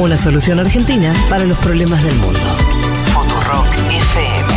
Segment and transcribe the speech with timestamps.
[0.00, 2.40] Una solución argentina para los problemas del mundo.
[3.12, 4.54] Futurock FM.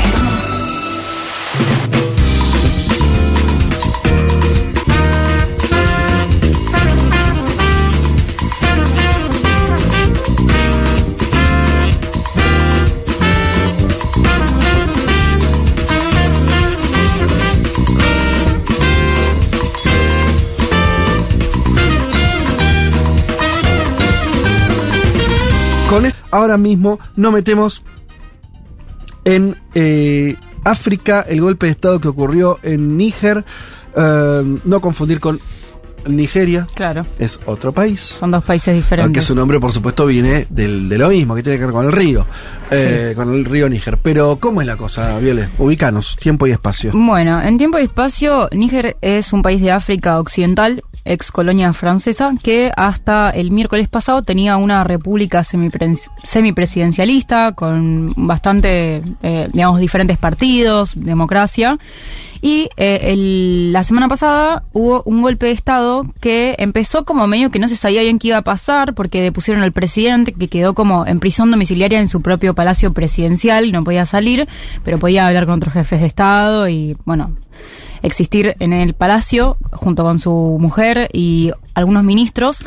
[26.31, 27.83] Ahora mismo no metemos
[29.25, 33.45] en eh, África el golpe de Estado que ocurrió en Níger.
[33.95, 35.39] eh, no confundir con
[36.09, 36.67] Nigeria.
[36.73, 37.05] Claro.
[37.19, 38.01] Es otro país.
[38.19, 39.05] Son dos países diferentes.
[39.05, 41.85] Aunque su nombre, por supuesto, viene del, de lo mismo, que tiene que ver con
[41.85, 42.25] el río,
[42.71, 43.97] eh, con el río Níger.
[43.97, 45.49] Pero, ¿cómo es la cosa, Viole?
[45.57, 46.91] Ubicanos, tiempo y espacio.
[46.93, 52.33] Bueno, en tiempo y espacio, Níger es un país de África Occidental, ex colonia francesa,
[52.43, 60.17] que hasta el miércoles pasado tenía una república semipre- semipresidencialista, con bastante, eh, digamos, diferentes
[60.17, 61.77] partidos, democracia.
[62.41, 67.51] Y eh, el- la semana pasada hubo un golpe de Estado que empezó como medio
[67.51, 70.73] que no se sabía bien qué iba a pasar porque depusieron al presidente que quedó
[70.73, 74.47] como en prisión domiciliaria en su propio palacio presidencial y no podía salir,
[74.83, 77.31] pero podía hablar con otros jefes de Estado y bueno,
[78.03, 82.59] existir en el palacio junto con su mujer y algunos ministros.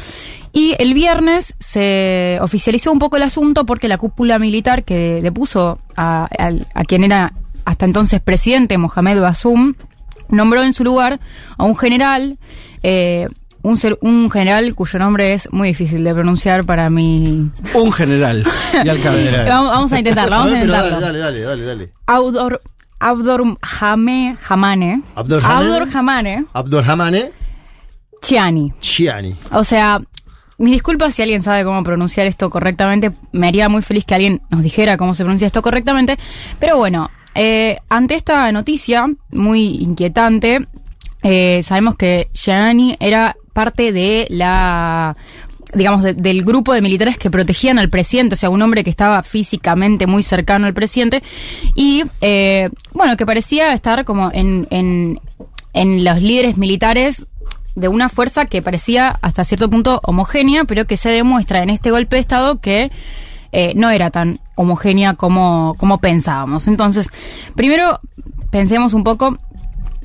[0.53, 5.79] Y el viernes se oficializó un poco el asunto porque la cúpula militar que depuso
[5.97, 6.29] a,
[6.75, 7.33] a quien era
[7.71, 9.75] hasta entonces presidente, Mohamed Bassoum,
[10.29, 11.21] nombró en su lugar
[11.57, 12.39] a un general,
[12.83, 13.29] eh,
[13.63, 17.51] un, ser- un general cuyo nombre es muy difícil de pronunciar para mí.
[17.75, 18.45] Un general.
[18.85, 19.45] Y alcanza.
[19.49, 21.01] Vamos, vamos a intentarlo, vamos a intentarlo.
[21.01, 21.91] dale, dale, dale, dale.
[22.07, 22.61] Audor,
[22.99, 23.43] Abdor
[23.81, 25.03] Hame Hamane.
[25.15, 25.67] Abdor Hamane.
[25.71, 27.33] Abdor Hamane Abdurrahmane
[28.23, 28.73] Chiani.
[28.81, 29.35] Chiani.
[29.53, 30.01] O sea,
[30.59, 33.13] mis disculpas si alguien sabe cómo pronunciar esto correctamente.
[33.33, 36.19] Me haría muy feliz que alguien nos dijera cómo se pronuncia esto correctamente.
[36.59, 40.61] Pero bueno, eh, ante esta noticia muy inquietante,
[41.23, 45.17] eh, sabemos que Chiani era parte de la
[45.73, 48.91] digamos, de- del grupo de militares que protegían al presidente, o sea, un hombre que
[48.91, 51.23] estaba físicamente muy cercano al presidente
[51.77, 55.21] y, eh, bueno, que parecía estar como en, en,
[55.73, 57.29] en los líderes militares
[57.77, 61.93] de una fuerza que parecía hasta cierto punto homogénea, pero que se demuestra en este
[61.93, 62.91] golpe de Estado que
[63.53, 66.69] eh, no era tan homogénea como, como pensábamos.
[66.69, 67.09] Entonces,
[67.55, 68.01] primero
[68.51, 69.37] pensemos un poco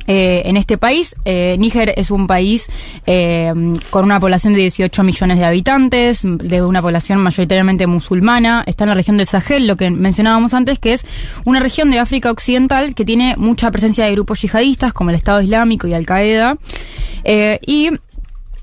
[0.08, 1.16] eh, en este país.
[1.26, 2.68] Eh, Níger es un país
[3.08, 3.52] eh,
[3.90, 8.64] con una población de 18 millones de habitantes, de una población mayoritariamente musulmana.
[8.68, 11.06] Está en la región del Sahel, lo que mencionábamos antes, que es
[11.44, 15.42] una región de África Occidental que tiene mucha presencia de grupos yihadistas como el Estado
[15.42, 16.58] Islámico y Al-Qaeda.
[17.24, 17.90] Eh, y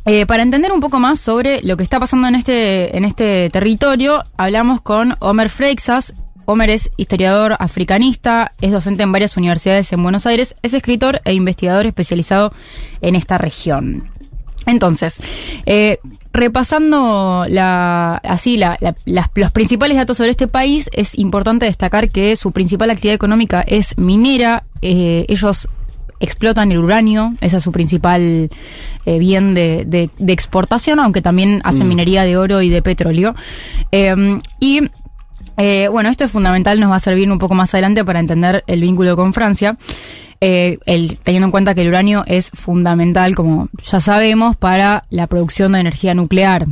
[0.04, 3.50] eh, para entender un poco más sobre lo que está pasando en este, en este
[3.50, 6.14] territorio, hablamos con Omer Freixas.
[6.44, 11.34] Omer es historiador africanista, es docente en varias universidades en Buenos Aires, es escritor e
[11.34, 12.52] investigador especializado
[13.00, 14.10] en esta región.
[14.66, 15.20] Entonces,
[15.66, 15.98] eh,
[16.32, 17.44] repasando
[18.22, 22.50] así la- la- las- los principales datos sobre este país, es importante destacar que su
[22.52, 24.64] principal actividad económica es minera.
[24.84, 25.68] eh, ellos
[26.22, 28.48] explotan el uranio, ese es su principal
[29.04, 33.34] eh, bien de, de- de exportación, aunque también hacen minería de oro y de petróleo.
[33.90, 34.80] Eh, y
[35.58, 38.64] eh, bueno, esto es fundamental, nos va a servir un poco más adelante para entender
[38.66, 39.76] el vínculo con Francia.
[40.44, 45.26] Eh, el- teniendo en cuenta que el uranio es fundamental, como ya sabemos, para la
[45.28, 46.66] producción de energía nuclear.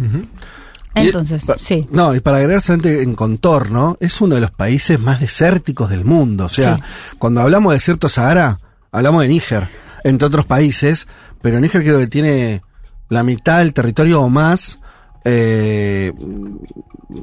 [0.94, 1.88] Entonces, Y- sí.
[1.92, 6.04] No, y para agregar solamente en contorno, es uno de los países más desérticos del
[6.04, 6.46] mundo.
[6.46, 6.82] O sea, Sí.
[7.18, 8.58] cuando hablamos de desierto Sahara,
[8.92, 9.68] hablamos de Níger,
[10.04, 11.06] entre otros países,
[11.42, 12.62] pero Níger creo que tiene
[13.08, 14.78] la mitad del territorio o más.
[15.24, 16.12] eh,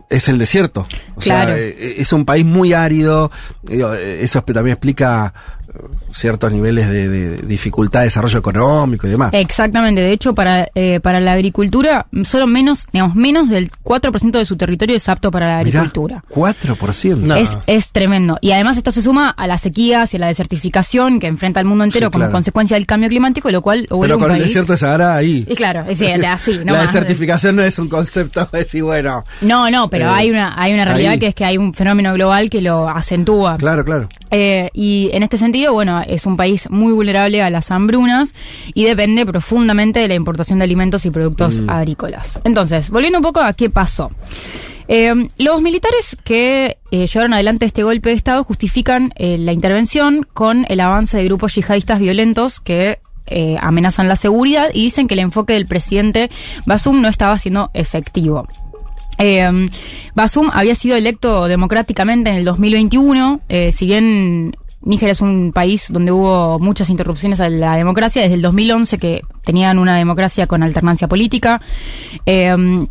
[0.10, 0.88] es el desierto.
[1.16, 1.50] O Claro.
[1.54, 3.32] sea, eh, es un país muy árido.
[3.70, 5.34] Eh, Eso también explica
[6.12, 9.32] ciertos niveles de, de dificultad de desarrollo económico y demás.
[9.34, 14.46] Exactamente, de hecho para, eh, para la agricultura, solo menos, digamos, menos del 4% de
[14.46, 16.24] su territorio es apto para la Mirá, agricultura.
[16.34, 17.18] 4%.
[17.18, 17.36] No.
[17.36, 18.38] Es, es tremendo.
[18.42, 21.66] Y además esto se suma a las sequías y a la desertificación que enfrenta el
[21.66, 24.78] mundo entero Sí, como consecuencia del cambio climático, lo cual Pero con el desierto de
[24.78, 25.46] Sahara ahí.
[25.48, 26.94] Y claro, es decir, así, no la más.
[26.94, 29.24] desertificación no es un concepto de decir, bueno.
[29.42, 31.20] No, no, pero Eh, hay una hay una realidad ahí.
[31.20, 33.58] que es que hay un fenómeno global que lo acentúa.
[33.58, 34.08] Claro, claro.
[34.32, 38.34] Eh, y en este sentido, bueno, es un país muy vulnerable a las hambrunas
[38.74, 41.70] y depende profundamente de la importación de alimentos y productos Mm.
[41.70, 42.40] agrícolas.
[42.44, 44.12] Entonces, volviendo un poco a qué pasó.
[44.90, 50.26] Eh, los militares que eh, llevaron adelante este golpe de Estado justifican eh, la intervención
[50.34, 53.00] con el avance de grupos yihadistas violentos que
[53.60, 56.30] amenazan la seguridad y dicen que el enfoque del presidente
[56.66, 58.48] Basum no estaba siendo efectivo.
[59.18, 59.70] Eh,
[60.16, 65.88] Basum había sido electo democráticamente en el 2021, eh, si bien Níger es un país
[65.90, 70.64] donde hubo muchas interrupciones a la democracia, desde el 2011 que tenían una democracia con
[70.64, 71.62] alternancia política.
[72.26, 72.88] Eh,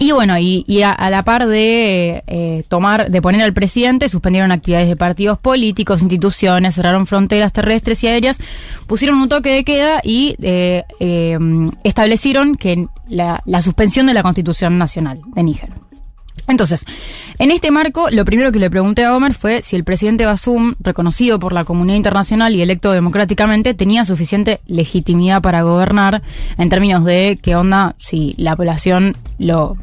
[0.00, 4.88] y bueno, y, a, la par de eh, tomar, de poner al presidente, suspendieron actividades
[4.88, 8.38] de partidos políticos, instituciones, cerraron fronteras terrestres y aéreas,
[8.86, 11.38] pusieron un toque de queda y eh, eh,
[11.82, 15.87] establecieron que la suspensión de la Constitución Nacional de Níger.
[16.48, 16.84] Entonces,
[17.38, 20.74] en este marco, lo primero que le pregunté a Homer fue si el presidente Basum,
[20.80, 26.22] reconocido por la comunidad internacional y electo democráticamente, tenía suficiente legitimidad para gobernar
[26.56, 29.76] en términos de qué onda si la población lo,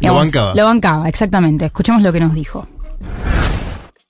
[0.00, 0.54] digamos, bancaba.
[0.54, 1.66] Lo bancaba, exactamente.
[1.66, 2.66] Escuchemos lo que nos dijo.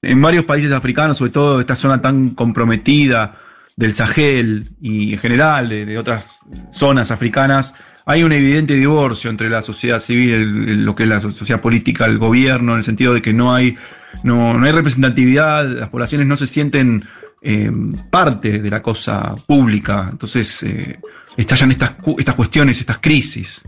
[0.01, 3.37] En varios países africanos, sobre todo esta zona tan comprometida
[3.77, 6.25] del Sahel y en general de, de otras
[6.73, 7.75] zonas africanas,
[8.11, 11.61] hay un evidente divorcio entre la sociedad civil, el- lo que es la so- sociedad
[11.61, 13.77] política, el gobierno, en el sentido de que no hay,
[14.25, 17.05] no, no hay representatividad, las poblaciones no se sienten
[17.43, 17.71] eh,
[18.11, 20.99] parte de la cosa pública, entonces eh,
[21.37, 23.63] estallan estas, estas cuestiones, estas crisis,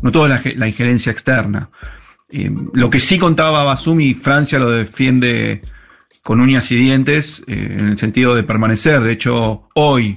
[0.00, 1.68] no toda la, injerencia externa.
[2.30, 5.60] Eh, lo que sí contaba Basumi, Francia lo defiende
[6.22, 9.00] con uñas y dientes, en el sentido de permanecer.
[9.02, 10.16] De hecho, hoy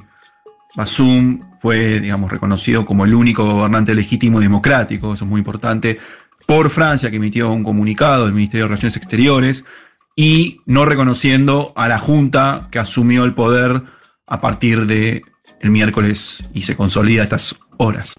[0.77, 5.97] Basum fue, digamos, reconocido como el único gobernante legítimo y democrático, eso es muy importante,
[6.45, 9.65] por Francia, que emitió un comunicado del Ministerio de Relaciones Exteriores,
[10.15, 13.83] y no reconociendo a la Junta que asumió el poder
[14.27, 15.23] a partir de
[15.61, 18.13] el miércoles y se consolida a estas horas.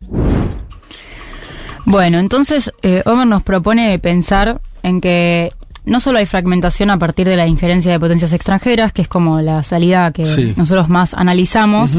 [1.84, 5.52] Bueno, entonces eh, Homer nos propone pensar en que
[5.84, 9.40] no solo hay fragmentación a partir de la injerencia de potencias extranjeras, que es como
[9.40, 10.54] la salida que Sí.
[10.56, 11.96] nosotros más analizamos.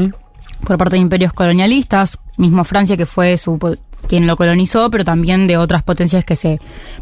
[0.64, 3.58] Por parte de imperios colonialistas, mismo Francia que fue su
[4.08, 6.58] quien lo colonizó, pero también de otras potencias que se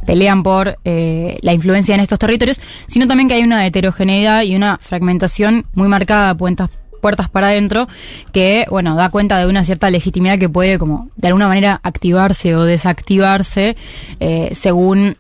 [0.07, 4.57] pelean por eh, la influencia en estos territorios, sino también que hay una heterogeneidad y
[4.57, 6.71] una fragmentación muy marcada, puertas,
[7.01, 7.89] puertas para adentro,
[8.33, 12.55] que, bueno, da cuenta de una cierta legitimidad que puede, como, de alguna manera activarse
[12.55, 13.77] o desactivarse
[14.21, 15.17] eh, según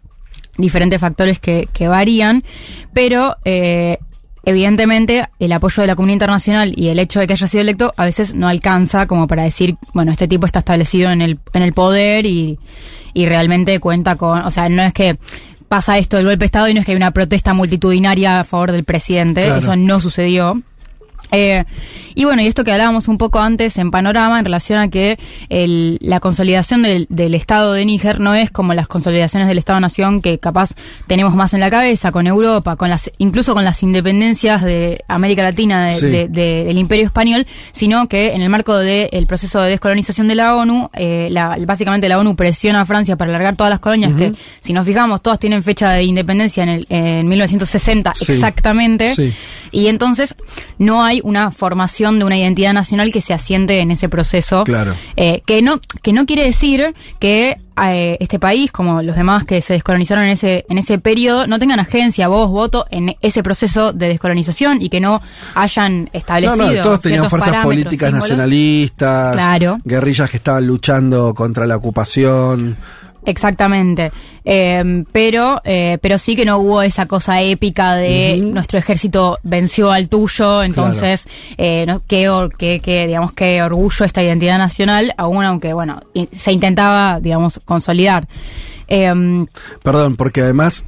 [0.57, 2.43] diferentes factores que, que varían,
[2.93, 3.99] pero eh,
[4.49, 7.93] evidentemente el apoyo de la comunidad internacional y el hecho de que haya sido electo
[7.97, 11.63] a veces no alcanza como para decir, bueno, este tipo está establecido en el, en
[11.63, 12.59] el poder y,
[13.15, 15.19] y realmente cuenta con, o sea, no es que
[15.69, 18.45] pasa esto del golpe de Estado y no es que hay una protesta multitudinaria a
[18.45, 19.59] favor del presidente, Claro.
[19.61, 20.63] eso no sucedió.
[21.33, 21.65] Eh,
[22.15, 25.19] y bueno, y esto que hablábamos un poco antes en Panorama en relación a que
[25.49, 30.21] el- la consolidación del, del Estado de Níger no es como las consolidaciones del Estado-Nación
[30.21, 30.71] que capaz
[31.07, 35.43] tenemos más en la cabeza, con Europa, con las, incluso con las independencias de América
[35.43, 36.07] Latina de- Sí.
[36.07, 40.35] de- de- del Imperio Español, sino que en el marco del proceso de descolonización de
[40.35, 44.15] la ONU, eh, la- básicamente la ONU presiona a Francia para alargar todas las colonias
[44.15, 48.33] que, si nos fijamos, todas tienen fecha de independencia en, el, en 1960 Sí.
[48.33, 49.15] exactamente.
[49.15, 49.33] Sí.
[49.71, 50.35] Y entonces
[50.79, 54.65] no hay una formación de una identidad nacional que se asiente en ese proceso.
[54.65, 54.95] Claro.
[55.17, 59.61] Eh, que no que no quiere decir que eh, este país, como los demás que
[59.61, 63.93] se descolonizaron en ese en ese periodo, no tengan agencia, voz, voto en ese proceso
[63.93, 65.21] de descolonización y que no
[65.55, 66.73] hayan No, establecido.
[66.75, 68.21] no, todos tenían fuerzas políticas símbolos.
[68.31, 69.79] nacionalistas, Claro.
[69.85, 72.77] guerrillas que estaban luchando contra la ocupación.
[73.29, 74.11] Exactamente.
[74.45, 79.91] Eh, pero, eh, pero sí que no hubo esa cosa épica de nuestro ejército venció
[79.93, 81.27] al tuyo, entonces,
[81.59, 86.01] eh, no, qué, or- qué, qué, digamos, qué orgullo esta identidad nacional, aún aunque, bueno,
[86.33, 88.27] se intentaba, digamos, consolidar.
[88.89, 89.13] Eh,
[89.83, 90.87] Perdón, porque además,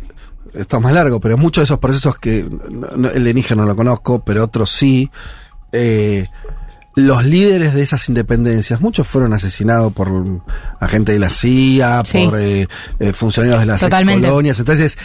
[0.54, 3.58] esto es más largo, pero muchos de esos procesos que, no- no- el de Níger
[3.58, 5.10] no lo conozco, pero otros sí,
[5.72, 6.26] eh,
[6.96, 10.08] los líderes de esas independencias, muchos fueron asesinados por
[10.80, 12.24] agentes de la CIA, Sí.
[12.24, 12.68] por eh,
[12.98, 13.80] eh, funcionarios de las
[14.28, 14.58] colonias.
[14.58, 14.98] Entonces,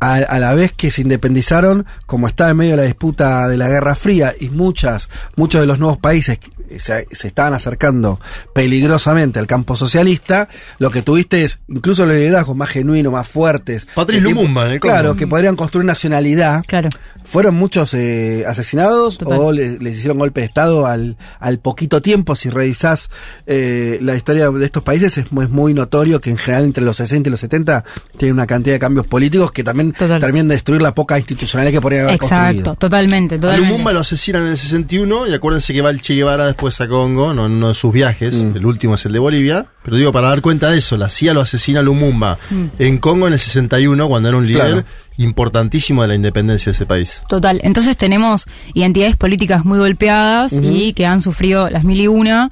[0.00, 3.56] a, a la vez que se independizaron, como estaba en medio de la disputa de
[3.56, 6.38] la Guerra Fría y muchas, muchos de los nuevos países
[6.78, 8.18] se, se estaban acercando
[8.54, 10.48] peligrosamente al campo socialista,
[10.78, 13.86] lo que tuviste es incluso los liderazgos más genuinos, más fuertes.
[13.88, 14.94] Tipo- Lumumba, en el Congo.
[14.94, 16.62] Claro, que podrían construir nacionalidad.
[16.66, 16.88] claro.
[17.24, 19.38] Fueron muchos eh, asesinados Total.
[19.38, 22.34] o le- les hicieron golpe de Estado al, al poquito tiempo.
[22.34, 23.10] Si revisás
[23.46, 26.82] eh, la historia de estos países, es, mu- es muy notorio que en general entre
[26.84, 27.84] los 60 y los 70
[28.18, 30.20] tienen una cantidad de cambios políticos que también Total.
[30.20, 32.74] terminan de destruir la poca institucionalidad que podrían haber Exacto, construido.
[32.74, 33.68] totalmente, A totalmente.
[33.70, 36.80] Lumumba lo asesinan en el 61 y acuérdense que va el Che Guevara después después
[36.80, 38.56] a Congo, no en uno de sus viajes, Mm.
[38.56, 41.34] el último es el de Bolivia, pero digo, para dar cuenta de eso, la CIA
[41.34, 42.38] lo asesina a Lumumba
[42.78, 44.84] en Congo en el 61, cuando era un líder Claro.
[45.18, 47.20] importantísimo de la independencia de ese país.
[47.28, 47.60] Total.
[47.64, 52.50] Entonces tenemos identidades políticas muy golpeadas y que han sufrido las mil y una.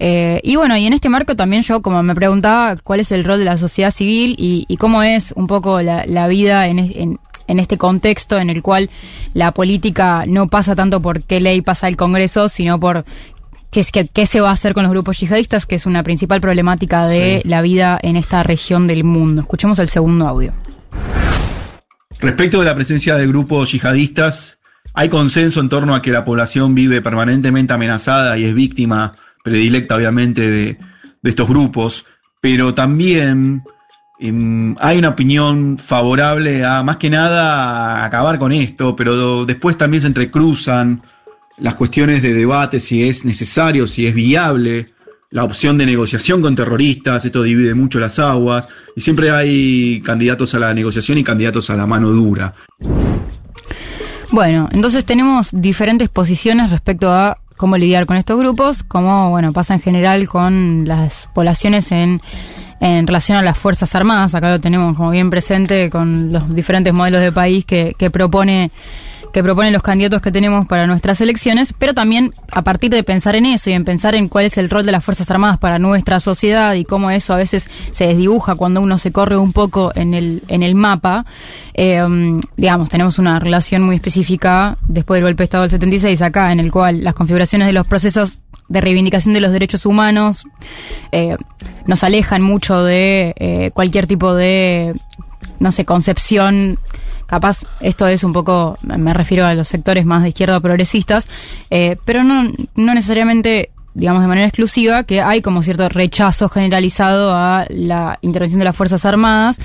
[0.00, 3.22] Eh, y bueno, y en este marco también yo como me preguntaba cuál es el
[3.24, 6.80] rol de la sociedad civil y, y cómo es un poco la, la vida en,
[6.80, 8.90] en, en este contexto en el cual
[9.34, 13.04] la política no pasa tanto por qué ley pasa el Congreso, sino por
[13.72, 16.04] qué, es, qué, qué se va a hacer con los grupos yihadistas, que es una
[16.04, 17.48] principal problemática de Sí.
[17.48, 19.40] la vida en esta región del mundo.
[19.40, 20.52] Escuchemos el segundo audio.
[22.20, 24.58] Respecto de la presencia de grupos yihadistas,
[24.94, 29.96] hay consenso en torno a que la población vive permanentemente amenazada y es víctima predilecta,
[29.96, 30.78] obviamente, de,
[31.22, 32.04] de estos grupos,
[32.40, 33.62] pero también
[34.20, 39.76] em, hay una opinión favorable a, más que nada, a acabar con esto, pero después
[39.78, 41.02] también se entrecruzan
[41.58, 44.92] las cuestiones de debate, si es necesario, si es viable,
[45.30, 50.54] la opción de negociación con terroristas, esto divide mucho las aguas, y siempre hay candidatos
[50.54, 52.54] a la negociación y candidatos a la mano dura.
[54.30, 59.74] Bueno, entonces tenemos diferentes posiciones respecto a cómo lidiar con estos grupos, como bueno pasa
[59.74, 62.20] en general con las poblaciones en,
[62.80, 64.34] en relación a las Fuerzas Armadas.
[64.34, 68.70] Acá lo tenemos como bien presente con los diferentes modelos de país que, que propone
[69.32, 73.34] que proponen los candidatos que tenemos para nuestras elecciones, pero también a partir de pensar
[73.34, 75.78] en eso y en pensar en cuál es el rol de las Fuerzas Armadas para
[75.78, 79.92] nuestra sociedad y cómo eso a veces se desdibuja cuando uno se corre un poco
[79.94, 81.24] en el, en el mapa,
[81.76, 86.52] um, digamos, tenemos una relación muy específica después del golpe de Estado del 76 acá,
[86.52, 90.44] en el cual las configuraciones de los procesos de reivindicación de los derechos humanos
[91.10, 91.36] eh,
[91.86, 94.94] nos alejan mucho de eh, cualquier tipo de,
[95.58, 96.78] no sé, concepción
[97.32, 101.26] capaz esto es un poco, me refiero a los sectores más de izquierda progresistas,
[101.70, 107.34] eh, pero no, no necesariamente, digamos de manera exclusiva, que hay como cierto rechazo generalizado
[107.34, 109.58] a la intervención de las Fuerzas Armadas.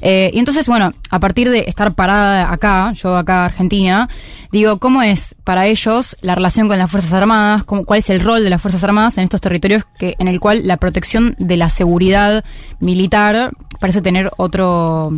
[0.00, 4.08] Eh, y entonces, bueno, a partir de estar parada acá, yo acá Argentina,
[4.50, 7.62] digo, ¿cómo es para ellos la relación con las Fuerzas Armadas?
[7.62, 10.40] ¿Cómo, ¿Cuál es el rol de las Fuerzas Armadas en estos territorios que, en el
[10.40, 12.44] cual la protección de la seguridad
[12.80, 15.12] militar parece tener otro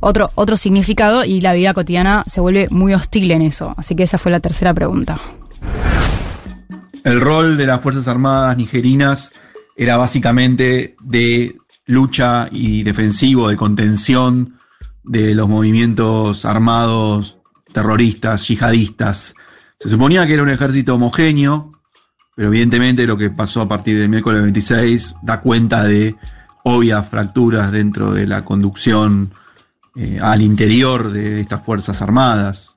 [0.00, 3.74] otro, otro significado y la vida cotidiana se vuelve muy hostil en eso.
[3.76, 5.20] Así que esa fue la tercera pregunta.
[7.04, 9.32] El rol de las Fuerzas Armadas nigerinas
[9.76, 14.58] era básicamente de lucha y defensivo, de contención
[15.04, 17.38] de los movimientos armados
[17.72, 19.34] terroristas, yihadistas.
[19.78, 21.70] Se suponía que era un ejército homogéneo,
[22.34, 26.16] pero evidentemente lo que pasó a partir del miércoles 26 da cuenta de
[26.64, 29.30] obvias fracturas dentro de la conducción
[29.96, 32.76] eh, al interior de estas Fuerzas Armadas.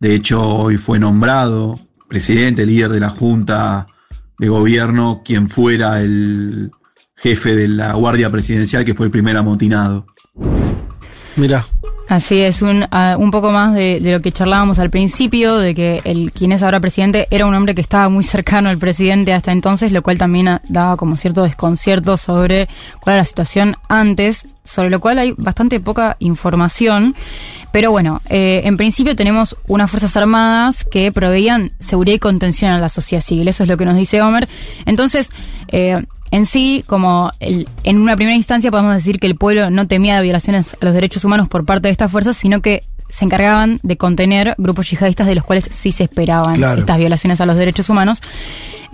[0.00, 3.86] De hecho, hoy fue nombrado presidente, líder de la Junta
[4.38, 6.70] de Gobierno, quien fuera el
[7.16, 10.06] jefe de la Guardia Presidencial, que fue el primer amotinado.
[11.36, 11.64] Mirá.
[12.12, 16.02] Así es, un, uh, un poco más de, lo que charlábamos al principio, de que
[16.04, 19.50] el quien es ahora presidente era un hombre que estaba muy cercano al presidente hasta
[19.50, 22.68] entonces, lo cual también daba como cierto desconcierto sobre
[23.00, 27.16] cuál era la situación antes, sobre lo cual hay bastante poca información.
[27.72, 32.78] Pero bueno, eh, en principio tenemos unas Fuerzas Armadas que proveían seguridad y contención a
[32.78, 34.50] la sociedad civil, eso es lo que nos dice Homer.
[34.84, 35.30] Entonces,
[35.68, 39.86] eh, en sí, como el, en una primera instancia podemos decir que el pueblo no
[39.86, 43.26] temía de violaciones a los derechos humanos por parte de estas fuerzas, sino que se
[43.26, 46.80] encargaban de contener grupos yihadistas de los cuales sí se esperaban Claro.
[46.80, 48.22] estas violaciones a los derechos humanos.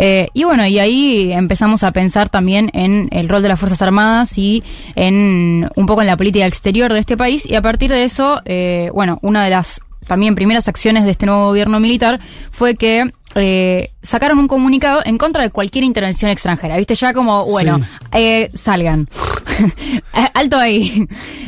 [0.00, 3.82] Eh, y bueno, y ahí empezamos a pensar también en el rol de las Fuerzas
[3.82, 4.62] Armadas y
[4.96, 7.46] en un poco en la política exterior de este país.
[7.46, 11.26] Y a partir de eso, eh, bueno, una de las también primeras acciones de este
[11.26, 12.18] nuevo gobierno militar
[12.50, 16.76] fue que eh, sacaron un comunicado en contra de cualquier intervención extranjera.
[16.76, 16.94] ¿Viste?
[16.94, 17.84] Ya como, bueno, Sí.
[18.12, 19.08] eh, salgan.
[20.34, 21.06] Alto ahí.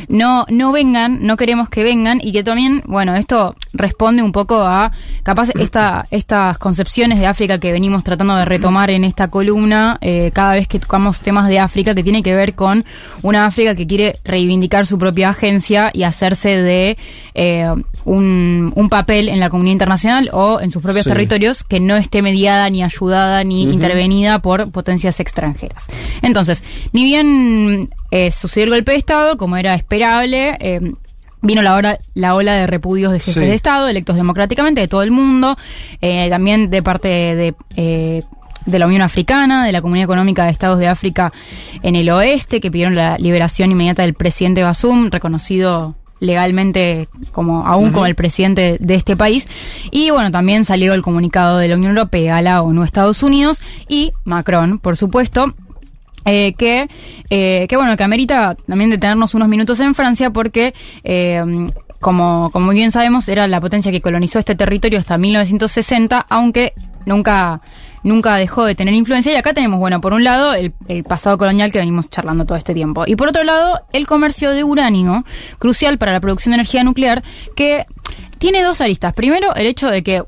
[0.09, 4.55] No, no vengan, no queremos que vengan y que también, bueno, esto responde un poco
[4.61, 4.91] a
[5.23, 10.31] capaz esta, estas concepciones de África que venimos tratando de retomar en esta columna eh,
[10.33, 12.83] cada vez que tocamos temas de África que tiene que ver con
[13.21, 16.97] una África que quiere reivindicar su propia agencia y hacerse de
[17.33, 17.69] eh,
[18.03, 21.09] un, un papel en la comunidad internacional o en sus propios Sí.
[21.09, 25.87] territorios que no esté mediada ni ayudada ni intervenida por potencias extranjeras.
[26.21, 30.79] Entonces, ni bien eh, sucedió el golpe de Estado, como era esperable, eh,
[31.41, 33.39] vino la, hora, la ola de repudios de jefes Sí.
[33.49, 35.57] de Estado, electos democráticamente de todo el mundo,
[36.01, 37.55] eh, también de parte de...
[37.75, 38.23] eh,
[38.63, 41.33] de la Unión Africana, de la Comunidad Económica de Estados de África
[41.81, 47.91] en el oeste, que pidieron la liberación inmediata del presidente Basum, reconocido legalmente como aún
[47.91, 49.47] como el presidente de este país.
[49.89, 54.11] Y bueno, también salió el comunicado de la Unión Europea, la ONU, Estados Unidos y
[54.25, 55.55] Macron, por supuesto.
[56.25, 56.87] Eh, que,
[57.29, 60.73] eh, que bueno, que amerita también detenernos unos minutos en Francia porque
[61.03, 61.43] eh,
[61.99, 66.73] como, como bien sabemos, era la potencia que colonizó este territorio hasta 1960, aunque
[67.05, 67.61] nunca,
[68.03, 69.31] nunca dejó de tener influencia.
[69.31, 72.57] Y acá tenemos, bueno, por un lado, el, el pasado colonial que venimos charlando todo
[72.57, 73.03] este tiempo.
[73.05, 75.23] Y por otro lado, el comercio de uranio,
[75.59, 77.23] crucial para la producción de energía nuclear,
[77.55, 77.85] que
[78.39, 79.13] tiene dos aristas.
[79.13, 80.23] Primero, el hecho de que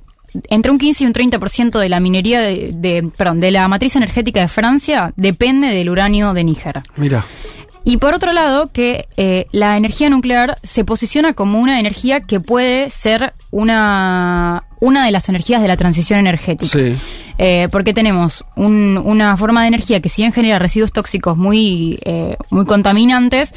[0.49, 3.95] entre un 15 y un 30% de la minería de, de- perdón, de la matriz
[3.95, 6.81] energética de Francia depende del uranio de Níger.
[6.95, 7.23] Mira.
[7.85, 12.39] Y por otro lado, que eh, la energía nuclear se posiciona como una energía que
[12.39, 16.77] puede ser una, una de las energías de la transición energética.
[16.77, 16.95] Sí.
[17.39, 21.97] Eh, porque tenemos un- una forma de energía que si bien genera residuos tóxicos muy,
[22.05, 23.55] eh, muy contaminantes,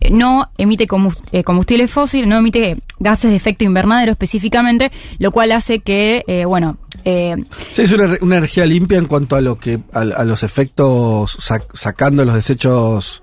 [0.00, 0.86] eh, no emite
[1.32, 6.44] eh, combustible fósil, no emite gases de efecto invernadero específicamente, lo cual hace que, eh,
[6.46, 6.78] bueno,
[7.72, 11.38] Sí, es una, una energía limpia en cuanto a lo que a, a los efectos
[11.38, 13.22] sac- sacando los desechos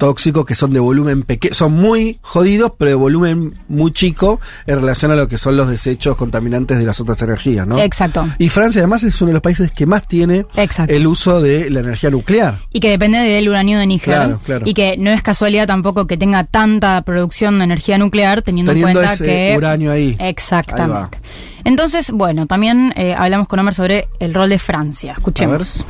[0.00, 4.76] tóxicos que son de volumen pequeño, son muy jodidos, pero de volumen muy chico en
[4.76, 7.78] relación a lo que son los desechos contaminantes de las otras energías, ¿no?
[7.78, 8.26] Exacto.
[8.38, 10.92] Y Francia además es uno de los países que más tiene Exacto.
[10.92, 12.58] el uso de la energía nuclear.
[12.72, 14.14] Y que depende del uranio de Níger.
[14.14, 14.66] Claro, claro.
[14.66, 18.88] Y que no es casualidad tampoco que tenga tanta producción de energía nuclear, teniendo, Teniendo
[18.88, 19.54] en cuenta ese que.
[19.56, 20.16] uranio ahí.
[20.18, 21.18] Exactamente.
[21.64, 25.12] Entonces, bueno, también eh, hablamos con Homer sobre el rol de Francia.
[25.12, 25.84] Escuchemos.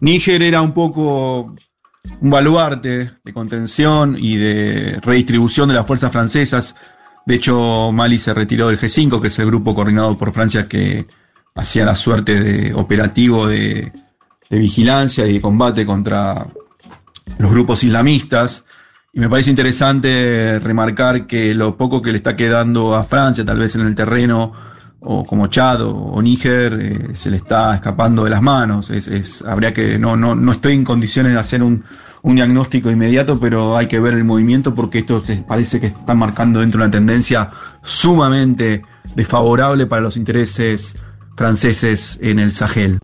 [0.00, 1.54] Níger era un poco
[2.20, 6.74] un baluarte de contención y de redistribución de las fuerzas francesas.
[7.24, 11.06] De hecho, Mali se retiró del G5, que es el grupo coordinado por Francia que
[11.54, 13.92] hacía la suerte de operativo de,
[14.48, 16.46] vigilancia y de combate contra
[17.38, 18.64] los grupos islamistas.
[19.12, 23.58] Y me parece interesante remarcar que lo poco que le está quedando a Francia, tal
[23.58, 24.52] vez en el terreno,
[25.00, 28.90] o como Chad o, Níger, eh, se le está escapando de las manos.
[28.90, 31.84] Es, es- habría que, no, no, no estoy en condiciones de hacer un,
[32.22, 36.60] un diagnóstico inmediato, pero hay que ver el movimiento porque esto parece que está marcando
[36.60, 37.50] dentro de una tendencia
[37.82, 38.82] sumamente
[39.14, 40.96] desfavorable para los intereses
[41.36, 42.98] franceses en el Sahel.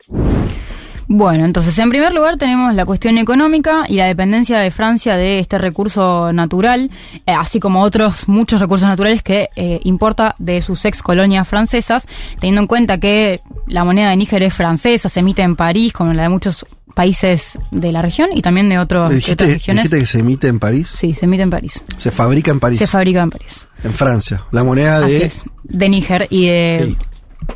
[1.14, 5.40] Bueno, entonces, en primer lugar tenemos la cuestión económica y la dependencia de Francia de
[5.40, 6.90] este recurso natural,
[7.26, 12.08] eh, así como otros muchos recursos naturales que eh, importa de sus ex colonias francesas,
[12.40, 16.14] teniendo en cuenta que la moneda de Níger es francesa, se emite en París, como
[16.14, 19.84] la de muchos países de la región y también de, otros, ¿Me de otras regiones.
[19.84, 20.88] dijiste que se emite en París?
[20.94, 21.84] Sí, se emite en París.
[21.98, 22.78] Se fabrica en París.
[22.78, 23.68] Se fabrica en París.
[23.84, 24.44] en Francia.
[24.50, 25.16] La moneda de.
[25.16, 25.44] Así es.
[25.64, 26.96] De Níger y de,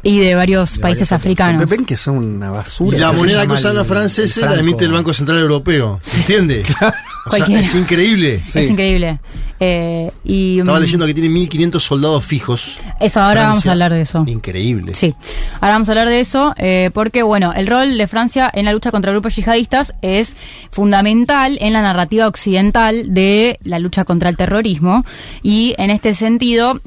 [0.03, 1.69] y de varios países africanos.
[1.69, 2.97] Ven que son una basura.
[2.97, 6.01] Y la moneda que usan los franceses la emite el Banco Central Europeo.
[6.03, 6.65] ¿Se entiende?
[7.27, 7.61] O sea, Cualquiera.
[7.61, 8.41] es increíble.
[8.41, 8.61] Sí.
[8.61, 9.19] Es increíble.
[9.59, 12.79] Eh, y, Estaba mm, leyendo que tiene 1500 soldados fijos.
[13.01, 14.23] Eso, ahora vamos a hablar de eso.
[14.27, 14.95] Increíble.
[14.95, 15.15] Sí,
[15.55, 18.73] ahora vamos a hablar de eso, eh, porque bueno, el rol de Francia en la
[18.73, 20.37] lucha contra grupos yihadistas es
[20.71, 25.05] fundamental en la narrativa occidental de la lucha contra el terrorismo
[25.43, 26.81] y en este sentido...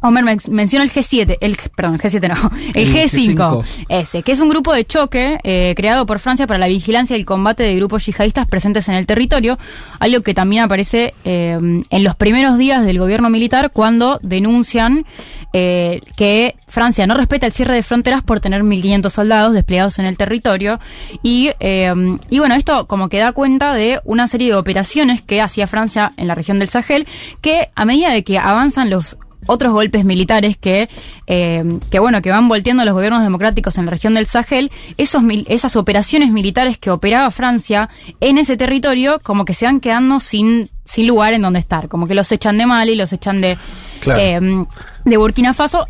[0.00, 3.86] Homer men- menciona el G7, el, perdón, el G7 no, el El G5, G5.
[3.88, 7.20] ese, que es un grupo de choque eh, creado por Francia para la vigilancia y
[7.20, 9.58] el combate de grupos yihadistas presentes en el territorio,
[9.98, 11.58] algo que también aparece eh,
[11.90, 15.04] en los primeros días del gobierno militar cuando denuncian
[15.52, 20.04] eh, que Francia no respeta el cierre de fronteras por tener 1.500 soldados desplegados en
[20.04, 20.78] el territorio
[21.22, 21.92] y, eh,
[22.30, 26.12] y bueno, esto como que da cuenta de una serie de operaciones que hacía Francia
[26.16, 27.06] en la región del Sahel
[27.40, 29.16] que a medida de que avanzan los
[29.48, 30.88] otros golpes militares que,
[31.26, 35.22] eh, que bueno, que van volteando los gobiernos democráticos en la región del Sahel, esos
[35.22, 37.88] mil- esas operaciones militares que operaba Francia
[38.20, 42.06] en ese territorio, como que se van quedando sin, sin lugar en donde estar, como
[42.06, 43.56] que los echan de Mali, los echan de,
[44.00, 44.20] Claro.
[44.22, 44.66] eh,
[45.04, 45.86] de Burkina Faso.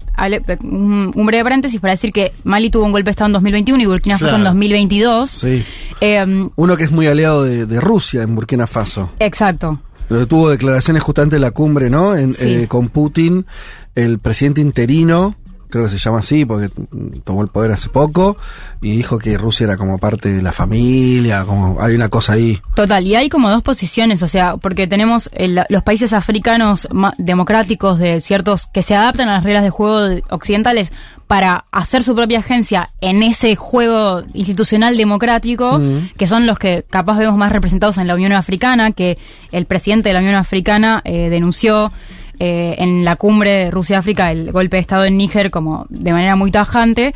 [0.63, 3.87] Un, breve paréntesis para decir que Mali tuvo un golpe de Estado en 2021 y
[3.87, 4.55] Burkina Faso en Claro.
[4.55, 5.31] 2022.
[5.31, 5.63] Sí.
[6.01, 9.11] Eh, Uno que es muy aliado de, de Rusia en Burkina Faso.
[9.19, 9.79] exacto.
[10.09, 12.17] Tuvo declaraciones justamente en la cumbre, ¿no?
[12.17, 12.55] En, Sí.
[12.55, 13.47] eh, con Putin,
[13.95, 15.37] el presidente interino,
[15.71, 18.37] creo que se llama así porque mm, tomó el poder hace poco,
[18.81, 22.61] y dijo que Rusia era como parte de la familia, como hay una cosa ahí.
[22.75, 27.99] Total, y hay como dos posiciones, o sea, porque tenemos el- los países africanos democráticos
[27.99, 30.93] de ciertos que se adaptan a las reglas de juego de- occidentales
[31.27, 35.79] para hacer su propia agencia en ese juego institucional democrático,
[36.17, 39.19] que son los que capaz vemos más representados en la Unión Africana, que
[39.53, 41.93] el presidente de la Unión Africana eh, denunció
[42.41, 46.37] eh, en la cumbre de Rusia-África el golpe de Estado en Níger como de manera
[46.37, 47.15] muy tajante.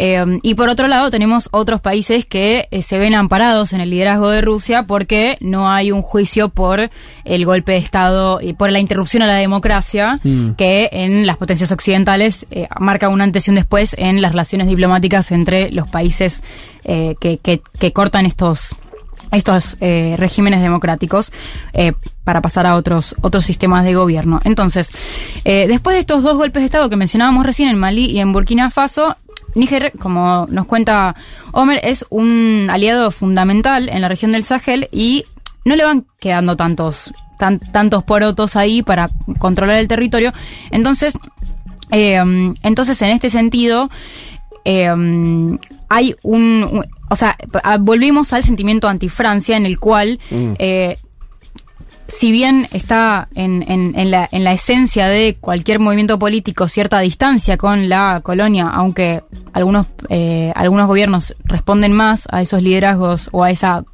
[0.00, 3.90] Eh, y por otro lado tenemos otros países que eh, se ven amparados en el
[3.90, 6.88] liderazgo de Rusia porque no hay un juicio por
[7.24, 10.50] el golpe de Estado y por la interrupción a la democracia Mm.
[10.52, 12.46] que en las potencias occidentales
[12.78, 16.42] marca un antes y un después en las relaciones diplomáticas entre los países
[16.84, 18.74] que, que- que cortan estos
[19.32, 21.32] estos eh, regímenes democráticos
[21.72, 21.92] eh,
[22.24, 24.40] para pasar a otros otros sistemas de gobierno.
[24.44, 24.90] Entonces,
[25.44, 28.32] eh, después de estos dos golpes de Estado que mencionábamos recién en Malí y en
[28.32, 29.16] Burkina Faso,
[29.54, 31.16] Níger, como nos cuenta
[31.52, 35.24] Homer, es un aliado fundamental en la región del Sahel y
[35.64, 40.32] no le van quedando tantos tan- tantos porotos ahí para controlar el territorio.
[40.70, 41.14] Entonces,
[41.90, 43.90] entonces en este sentido,
[44.64, 44.88] eh,
[45.88, 50.98] hay un, un- o sea, a- volvimos al sentimiento anti-Francia en el cual, eh,
[52.06, 57.00] si bien está en, en- en la, en la esencia de cualquier movimiento político cierta
[57.00, 63.44] distancia con la colonia, aunque algunos, eh, algunos gobiernos responden más a esos liderazgos o
[63.44, 63.84] a esa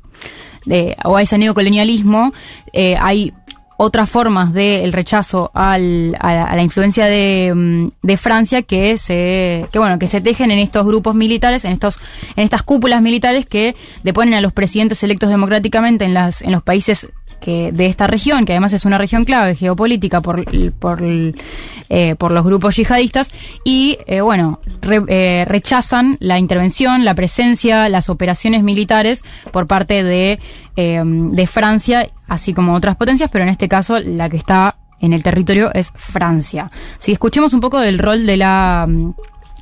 [0.64, 2.32] de, o a ese neocolonialismo,
[2.72, 3.32] eh, hay
[3.76, 8.98] otras formas del rechazo al- a, la, a la influencia de, mm, de Francia que
[8.98, 11.98] se que bueno que se tejen en estos grupos militares en estos
[12.36, 16.62] en estas cúpulas militares que deponen a los presidentes electos democráticamente en las en los
[16.62, 17.08] países
[17.44, 20.44] que de esta región que además es una región clave geopolítica por
[20.78, 23.30] por eh, por los grupos yihadistas
[23.64, 30.40] y eh, bueno eh, rechazan la intervención la presencia las operaciones militares por parte de
[30.74, 35.22] de Francia así como otras potencias pero en este caso la que está en el
[35.22, 36.70] territorio es Francia.
[36.98, 39.14] Si escuchemos un poco del rol de la mm,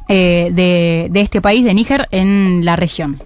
[0.08, 3.20] de, de este país de Níger en la región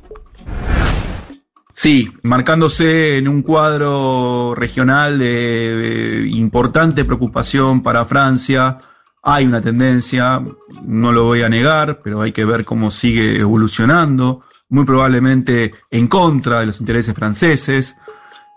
[1.79, 8.79] Sí, marcándose en un cuadro regional de, importante preocupación para Francia.
[9.23, 10.41] Hay una tendencia,
[10.83, 16.07] no lo voy a negar, pero hay que ver cómo sigue evolucionando, muy probablemente en
[16.07, 17.95] contra de los intereses franceses.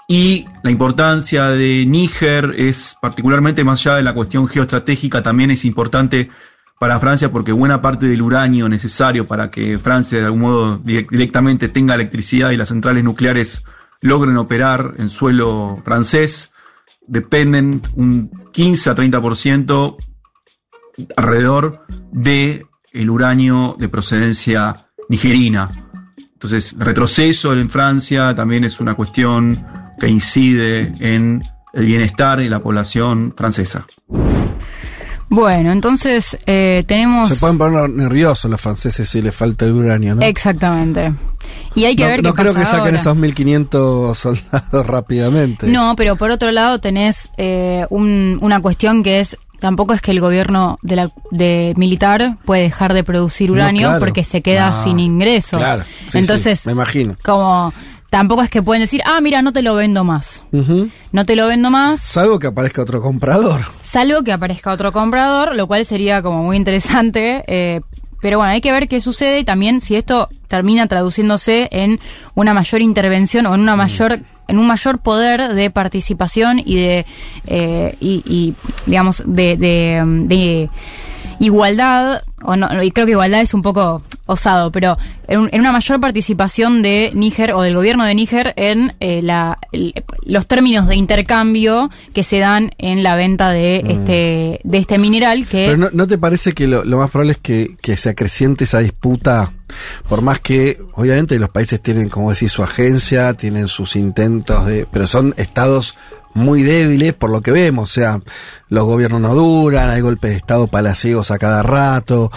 [0.08, 5.66] Y la importancia de Níger es particularmente más allá de la cuestión geoestratégica, también es
[5.66, 6.30] importante
[6.80, 11.10] para Francia porque buena parte del uranio necesario para que Francia de algún modo direct-
[11.10, 13.64] directamente tenga electricidad y las centrales nucleares
[14.02, 16.52] logren operar en suelo francés
[17.06, 19.98] dependen un 15 a 30%
[21.18, 25.70] alrededor de el uranio de procedencia nigerina.
[26.34, 29.66] Entonces, el retroceso en Francia también es una cuestión
[30.00, 33.86] que incide en el bienestar de la población francesa.
[35.30, 40.16] Bueno entonces eh, tenemos Se pueden poner nerviosos los franceses si les falta el uranio,
[40.16, 40.22] ¿no?
[40.24, 41.14] exactamente
[41.76, 42.98] y hay que no ver no qué creo pasa que saquen ahora.
[42.98, 45.68] esos 1500 soldados rápidamente.
[45.68, 50.12] No, pero por otro lado tenés eh, un- una cuestión que es tampoco es que
[50.12, 54.00] el gobierno de la de militar puede dejar de producir No, uranio claro.
[54.00, 55.58] porque se queda sin ingreso.
[55.58, 55.84] claro.
[56.12, 57.18] Sí, Entonces, sí, me imagino.
[57.24, 57.72] como
[58.10, 60.44] tampoco es que pueden decir, "Ah, mira, no te lo vendo más."
[61.12, 63.62] No te lo vendo más, Salvo que aparezca otro comprador.
[63.82, 67.44] salvo que aparezca otro comprador, lo cual sería como muy interesante.
[67.48, 67.82] eh,
[68.22, 72.02] pero bueno, hay que ver qué sucede y también si esto termina traduciéndose en
[72.36, 74.20] una mayor intervención o en una mayor
[74.50, 77.06] en un mayor poder de participación y de
[77.46, 78.56] eh, y, y,
[78.88, 80.70] digamos de, de, de
[81.40, 84.98] igualdad o no, y creo que igualdad es un poco osado pero
[85.28, 89.22] en, un- en una mayor participación de Níger o del gobierno de Níger en eh,
[89.22, 94.78] la, el- los términos de intercambio que se dan en la venta de este de
[94.78, 97.76] este mineral que Pero no, ¿no te parece que lo, lo más probable es que,
[97.82, 99.52] que se acreciente esa disputa?
[100.08, 104.88] Por más que, obviamente, los países tienen, como decir, su agencia, tienen sus intentos de.
[104.92, 105.96] Pero son estados
[106.40, 107.90] muy débiles por lo que vemos.
[107.90, 108.20] O sea,
[108.70, 112.32] los gobiernos no duran, hay golpes de estado palaciegos a cada rato.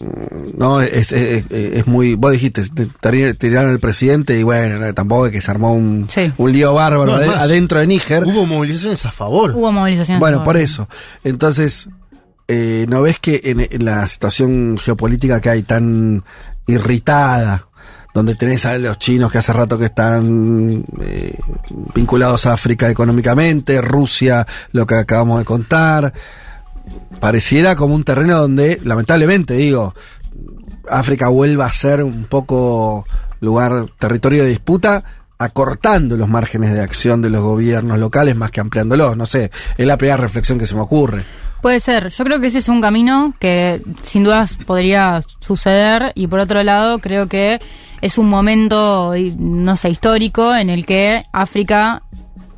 [0.00, 2.14] Mm, No, es, es, es muy.
[2.16, 6.06] Vos dijiste, te- te tiraron el presidente y bueno, tampoco es que se armó un,
[6.08, 6.32] Sí.
[6.36, 8.24] un lío bárbaro No, ade- además, adentro de Níger.
[8.24, 9.52] Hubo movilizaciones a favor.
[9.52, 10.64] hubo movilizaciones Bueno, a por favor.
[10.64, 10.88] eso.
[11.22, 11.88] Entonces,
[12.48, 16.24] eh, ¿no ves que en, en la situación geopolítica que hay tan
[16.66, 17.66] irritada,
[18.14, 21.36] donde tenés a los chinos que hace rato que están eh,
[21.94, 26.12] vinculados a África económicamente, Rusia, lo que acabamos de contar,
[27.18, 29.94] pareciera como un terreno donde, lamentablemente digo,
[30.88, 33.04] África vuelva a ser un poco
[33.40, 35.02] lugar, territorio de disputa,
[35.36, 39.16] acortando los márgenes de acción de los gobiernos locales más que ampliándolos.
[39.16, 41.24] No sé, es la primera reflexión que se me ocurre.
[41.64, 42.10] Puede ser.
[42.10, 46.62] Yo creo que ese es un camino que sin dudas podría suceder y por otro
[46.62, 47.58] lado creo que
[48.02, 52.02] es un momento, no sé, histórico en el que África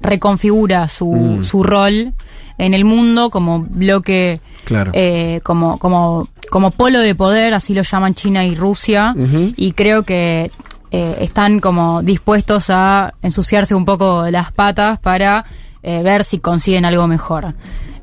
[0.00, 1.44] reconfigura su, Mm.
[1.44, 2.14] su rol
[2.58, 4.90] en el mundo como bloque, Claro.
[4.92, 9.14] eh, como, como, como polo de poder, así lo llaman China y Rusia,
[9.56, 10.50] y creo que
[10.90, 15.44] eh, están como dispuestos a ensuciarse un poco las patas para
[15.84, 17.54] eh, ver si consiguen algo mejor.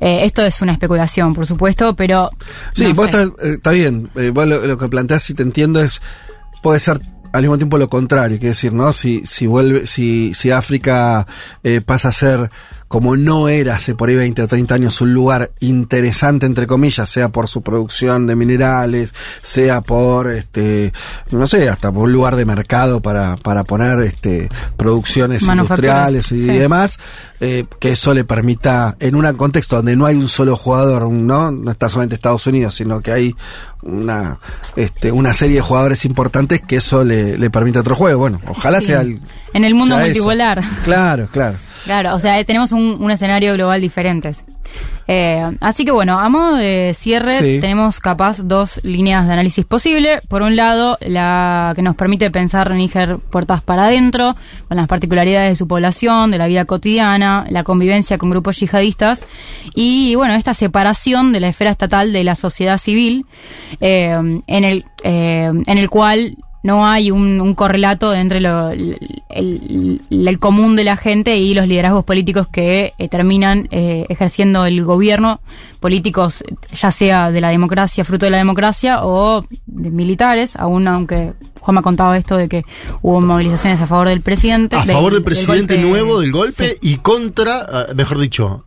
[0.04, 2.28] Eh, esto es una especulación, por supuesto, pero...
[2.74, 4.10] Sí, no vos estás, eh, está bien.
[4.16, 6.02] Eh, vos lo, lo que planteás, si te entiendo, es
[6.60, 7.00] puede ser
[7.32, 8.92] al mismo tiempo lo contrario, que decir, ¿no?
[8.92, 11.26] Si, si vuelve, si, si África
[11.62, 12.50] eh, pasa a ser
[12.94, 17.08] como no era hace por ahí 20 o 30 años un lugar interesante entre comillas,
[17.08, 20.92] sea por su producción de minerales, sea por este,
[21.32, 26.42] no sé, hasta por un lugar de mercado para, para poner este producciones industriales y
[26.42, 26.46] sí.
[26.46, 27.00] demás,
[27.40, 31.50] eh, que eso le permita, en un contexto donde no hay un solo jugador, ¿no?
[31.50, 33.34] No está solamente Estados Unidos, sino que hay
[33.82, 34.38] una,
[34.76, 38.20] este, una serie de jugadores importantes que eso le, le permite otro juego.
[38.20, 38.86] Bueno, ojalá Sí.
[38.86, 39.20] sea el,
[39.52, 40.04] En el mundo eso.
[40.04, 40.62] multipolar.
[40.84, 41.56] Claro, claro.
[41.84, 44.32] Claro, o sea, tenemos un, un escenario global diferente.
[45.06, 47.60] Eh, así que bueno, a modo de cierre, Sí.
[47.60, 50.20] tenemos capaz dos líneas de análisis posible.
[50.28, 54.34] Por un lado, la que nos permite pensar Níger puertas para adentro,
[54.66, 59.26] con las particularidades de su población, de la vida cotidiana, la convivencia con grupos yihadistas
[59.74, 63.26] y bueno, esta separación de la esfera estatal de la sociedad civil,
[63.80, 64.16] eh,
[64.46, 68.98] en, el, eh, en el cual no hay un, un correlato entre lo- el,
[69.30, 74.64] el- el común de la gente y los liderazgos políticos que eh, terminan eh, ejerciendo
[74.66, 75.40] el gobierno,
[75.78, 76.42] políticos
[76.74, 81.74] ya sea de la democracia, fruto de la democracia, o de militares, aún aunque Juan
[81.74, 82.64] me ha contado esto de que
[83.02, 84.76] hubo movilizaciones a favor del presidente.
[84.76, 86.74] A del- favor del presidente golpe- nuevo del golpe Sí.
[86.80, 88.64] y contra, ah, mejor dicho,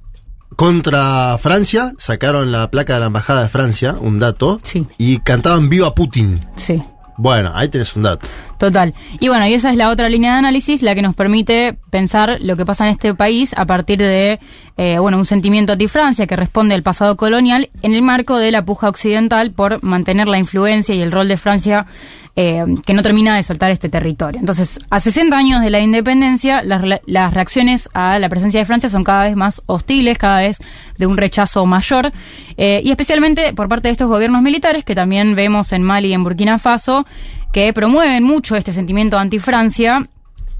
[0.56, 4.86] contra Francia, sacaron la placa de la embajada de Francia, un dato, Sí.
[4.98, 6.40] y cantaban Viva Putin.
[6.56, 6.82] Sí.
[7.18, 8.28] Bueno, ahí tenés un dato.
[8.60, 8.94] Total.
[9.20, 12.38] Y bueno, y esa es la otra línea de análisis, la que nos permite pensar
[12.42, 14.40] lo que pasa en este país a partir de,
[14.78, 18.66] eh, bueno, un sentimiento anti-Francia que responde al pasado colonial en el marco de la
[18.66, 21.88] puja occidental por mantener la influencia y el rol de Francia
[22.40, 24.40] eh, que no termina de soltar este territorio.
[24.40, 28.90] Entonces, a 60 años de la independencia, las, las reacciones a la presencia de Francia
[28.90, 30.60] son cada vez más hostiles, cada vez
[31.00, 32.12] de un rechazo mayor,
[32.56, 36.14] eh, y especialmente por parte de estos gobiernos militares que también vemos en Mali y
[36.14, 37.08] en Burkina Faso,
[37.52, 40.08] que promueven mucho este sentimiento anti-Francia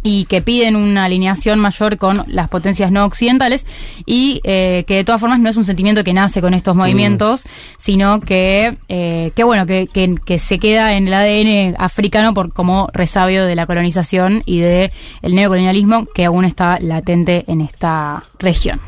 [0.04, 3.66] y que piden una alineación mayor con las potencias no occidentales
[4.06, 7.44] y eh, que de todas formas no es un sentimiento que nace con estos movimientos,
[7.78, 12.54] sino que, eh, que bueno, que, que, que se queda en el ADN africano por
[12.54, 18.24] como resabio de la colonización y de el neocolonialismo que aún está latente en esta
[18.40, 18.80] región.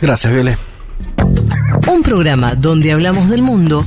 [0.00, 0.56] Gracias, Viole.
[1.90, 3.84] Un programa donde hablamos del mundo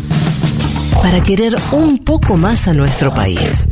[1.02, 3.66] para querer un poco más a nuestro país.